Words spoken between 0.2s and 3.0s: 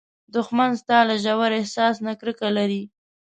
دښمن ستا له ژور احساس نه کرکه لري